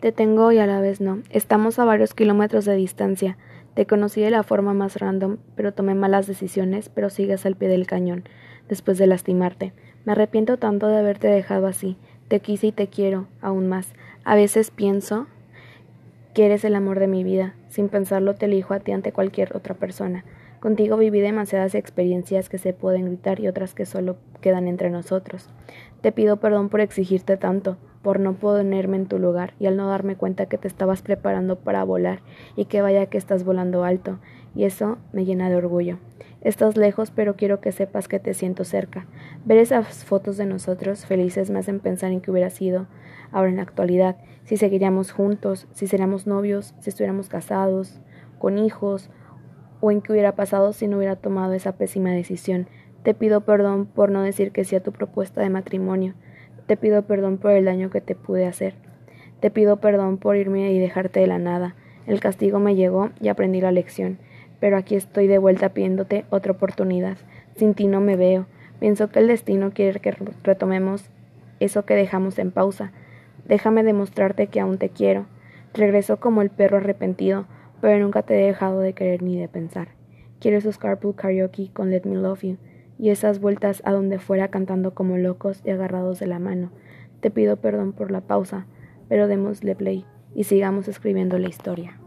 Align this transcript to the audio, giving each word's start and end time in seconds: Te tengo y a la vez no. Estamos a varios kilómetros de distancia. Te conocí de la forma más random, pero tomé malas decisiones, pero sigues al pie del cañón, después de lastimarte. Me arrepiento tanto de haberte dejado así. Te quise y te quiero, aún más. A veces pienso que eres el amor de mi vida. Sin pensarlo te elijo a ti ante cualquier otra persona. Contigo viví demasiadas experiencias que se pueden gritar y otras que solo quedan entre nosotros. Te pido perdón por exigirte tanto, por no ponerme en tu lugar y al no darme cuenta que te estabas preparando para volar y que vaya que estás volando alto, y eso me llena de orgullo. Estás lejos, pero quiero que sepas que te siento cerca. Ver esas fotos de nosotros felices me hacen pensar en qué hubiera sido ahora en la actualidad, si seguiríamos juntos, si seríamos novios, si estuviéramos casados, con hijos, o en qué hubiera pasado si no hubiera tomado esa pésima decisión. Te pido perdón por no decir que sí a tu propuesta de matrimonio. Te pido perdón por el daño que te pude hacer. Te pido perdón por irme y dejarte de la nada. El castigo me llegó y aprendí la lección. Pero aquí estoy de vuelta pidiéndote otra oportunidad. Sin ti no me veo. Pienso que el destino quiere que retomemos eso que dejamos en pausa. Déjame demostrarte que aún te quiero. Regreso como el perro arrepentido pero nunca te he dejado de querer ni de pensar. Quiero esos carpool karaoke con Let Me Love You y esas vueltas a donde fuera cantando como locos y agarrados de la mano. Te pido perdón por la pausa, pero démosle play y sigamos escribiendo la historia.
Te 0.00 0.12
tengo 0.12 0.52
y 0.52 0.58
a 0.58 0.66
la 0.66 0.80
vez 0.80 1.00
no. 1.00 1.22
Estamos 1.30 1.80
a 1.80 1.84
varios 1.84 2.14
kilómetros 2.14 2.64
de 2.64 2.76
distancia. 2.76 3.36
Te 3.74 3.84
conocí 3.84 4.20
de 4.20 4.30
la 4.30 4.44
forma 4.44 4.72
más 4.72 4.96
random, 4.96 5.38
pero 5.56 5.74
tomé 5.74 5.96
malas 5.96 6.28
decisiones, 6.28 6.88
pero 6.88 7.10
sigues 7.10 7.44
al 7.46 7.56
pie 7.56 7.66
del 7.66 7.88
cañón, 7.88 8.22
después 8.68 8.96
de 8.98 9.08
lastimarte. 9.08 9.72
Me 10.04 10.12
arrepiento 10.12 10.56
tanto 10.56 10.86
de 10.86 10.98
haberte 10.98 11.26
dejado 11.26 11.66
así. 11.66 11.96
Te 12.28 12.38
quise 12.38 12.68
y 12.68 12.72
te 12.72 12.86
quiero, 12.86 13.26
aún 13.40 13.66
más. 13.66 13.92
A 14.22 14.36
veces 14.36 14.70
pienso 14.70 15.26
que 16.32 16.46
eres 16.46 16.64
el 16.64 16.76
amor 16.76 17.00
de 17.00 17.08
mi 17.08 17.24
vida. 17.24 17.56
Sin 17.68 17.88
pensarlo 17.88 18.36
te 18.36 18.46
elijo 18.46 18.74
a 18.74 18.80
ti 18.80 18.92
ante 18.92 19.10
cualquier 19.10 19.56
otra 19.56 19.74
persona. 19.74 20.24
Contigo 20.60 20.96
viví 20.96 21.20
demasiadas 21.20 21.76
experiencias 21.76 22.48
que 22.48 22.58
se 22.58 22.72
pueden 22.72 23.04
gritar 23.04 23.38
y 23.38 23.46
otras 23.46 23.74
que 23.74 23.86
solo 23.86 24.16
quedan 24.40 24.66
entre 24.66 24.90
nosotros. 24.90 25.48
Te 26.00 26.10
pido 26.10 26.38
perdón 26.38 26.68
por 26.68 26.80
exigirte 26.80 27.36
tanto, 27.36 27.76
por 28.02 28.18
no 28.18 28.34
ponerme 28.34 28.96
en 28.96 29.06
tu 29.06 29.18
lugar 29.18 29.54
y 29.60 29.66
al 29.66 29.76
no 29.76 29.88
darme 29.88 30.16
cuenta 30.16 30.46
que 30.46 30.58
te 30.58 30.66
estabas 30.66 31.02
preparando 31.02 31.60
para 31.60 31.84
volar 31.84 32.20
y 32.56 32.64
que 32.64 32.82
vaya 32.82 33.06
que 33.06 33.18
estás 33.18 33.44
volando 33.44 33.84
alto, 33.84 34.18
y 34.54 34.64
eso 34.64 34.98
me 35.12 35.24
llena 35.24 35.48
de 35.48 35.56
orgullo. 35.56 35.98
Estás 36.40 36.76
lejos, 36.76 37.10
pero 37.10 37.36
quiero 37.36 37.60
que 37.60 37.72
sepas 37.72 38.08
que 38.08 38.18
te 38.18 38.34
siento 38.34 38.64
cerca. 38.64 39.06
Ver 39.44 39.58
esas 39.58 40.04
fotos 40.04 40.36
de 40.36 40.46
nosotros 40.46 41.06
felices 41.06 41.50
me 41.50 41.58
hacen 41.58 41.80
pensar 41.80 42.10
en 42.10 42.20
qué 42.20 42.30
hubiera 42.30 42.50
sido 42.50 42.86
ahora 43.30 43.50
en 43.50 43.56
la 43.56 43.62
actualidad, 43.62 44.16
si 44.44 44.56
seguiríamos 44.56 45.12
juntos, 45.12 45.68
si 45.72 45.86
seríamos 45.86 46.26
novios, 46.26 46.74
si 46.80 46.90
estuviéramos 46.90 47.28
casados, 47.28 48.00
con 48.38 48.58
hijos, 48.58 49.10
o 49.80 49.90
en 49.90 50.00
qué 50.00 50.12
hubiera 50.12 50.32
pasado 50.34 50.72
si 50.72 50.86
no 50.86 50.96
hubiera 50.96 51.16
tomado 51.16 51.52
esa 51.52 51.72
pésima 51.72 52.10
decisión. 52.10 52.66
Te 53.02 53.14
pido 53.14 53.42
perdón 53.42 53.86
por 53.86 54.10
no 54.10 54.22
decir 54.22 54.52
que 54.52 54.64
sí 54.64 54.76
a 54.76 54.82
tu 54.82 54.92
propuesta 54.92 55.40
de 55.40 55.50
matrimonio. 55.50 56.14
Te 56.66 56.76
pido 56.76 57.02
perdón 57.02 57.38
por 57.38 57.52
el 57.52 57.64
daño 57.64 57.90
que 57.90 58.00
te 58.00 58.14
pude 58.14 58.46
hacer. 58.46 58.74
Te 59.40 59.50
pido 59.50 59.76
perdón 59.76 60.18
por 60.18 60.36
irme 60.36 60.72
y 60.72 60.78
dejarte 60.78 61.20
de 61.20 61.26
la 61.26 61.38
nada. 61.38 61.74
El 62.06 62.20
castigo 62.20 62.58
me 62.58 62.74
llegó 62.74 63.10
y 63.20 63.28
aprendí 63.28 63.60
la 63.60 63.72
lección. 63.72 64.18
Pero 64.60 64.76
aquí 64.76 64.96
estoy 64.96 65.28
de 65.28 65.38
vuelta 65.38 65.70
pidiéndote 65.70 66.24
otra 66.30 66.52
oportunidad. 66.52 67.16
Sin 67.56 67.74
ti 67.74 67.86
no 67.86 68.00
me 68.00 68.16
veo. 68.16 68.46
Pienso 68.80 69.08
que 69.08 69.20
el 69.20 69.28
destino 69.28 69.70
quiere 69.72 70.00
que 70.00 70.14
retomemos 70.42 71.10
eso 71.60 71.84
que 71.84 71.94
dejamos 71.94 72.38
en 72.38 72.50
pausa. 72.50 72.92
Déjame 73.46 73.82
demostrarte 73.82 74.48
que 74.48 74.60
aún 74.60 74.78
te 74.78 74.90
quiero. 74.90 75.26
Regreso 75.72 76.18
como 76.18 76.42
el 76.42 76.50
perro 76.50 76.78
arrepentido 76.78 77.46
pero 77.80 78.02
nunca 78.02 78.22
te 78.22 78.34
he 78.34 78.46
dejado 78.46 78.80
de 78.80 78.92
querer 78.92 79.22
ni 79.22 79.38
de 79.38 79.48
pensar. 79.48 79.88
Quiero 80.40 80.58
esos 80.58 80.78
carpool 80.78 81.14
karaoke 81.14 81.70
con 81.72 81.90
Let 81.90 82.02
Me 82.04 82.16
Love 82.16 82.42
You 82.42 82.56
y 82.98 83.10
esas 83.10 83.40
vueltas 83.40 83.82
a 83.84 83.92
donde 83.92 84.18
fuera 84.18 84.48
cantando 84.48 84.94
como 84.94 85.16
locos 85.16 85.62
y 85.64 85.70
agarrados 85.70 86.18
de 86.18 86.26
la 86.26 86.38
mano. 86.38 86.70
Te 87.20 87.30
pido 87.30 87.56
perdón 87.56 87.92
por 87.92 88.10
la 88.10 88.20
pausa, 88.20 88.66
pero 89.08 89.28
démosle 89.28 89.74
play 89.74 90.04
y 90.34 90.44
sigamos 90.44 90.88
escribiendo 90.88 91.38
la 91.38 91.48
historia. 91.48 91.98